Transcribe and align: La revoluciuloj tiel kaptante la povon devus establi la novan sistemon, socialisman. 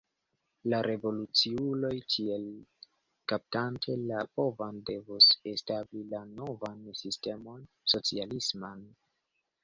La 0.73 0.77
revoluciuloj 0.85 1.97
tiel 2.13 2.45
kaptante 3.31 3.97
la 4.11 4.21
povon 4.39 4.79
devus 4.89 5.27
establi 5.51 6.01
la 6.15 6.21
novan 6.31 6.81
sistemon, 7.03 7.61
socialisman. 7.95 8.81